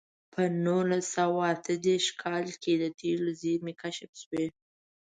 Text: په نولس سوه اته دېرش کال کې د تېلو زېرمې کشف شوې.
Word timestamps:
په 0.33 0.41
نولس 0.65 1.05
سوه 1.15 1.41
اته 1.53 1.73
دېرش 1.87 2.07
کال 2.23 2.45
کې 2.61 2.73
د 2.77 2.85
تېلو 2.99 3.29
زېرمې 3.41 3.73
کشف 3.81 4.11
شوې. 4.23 4.45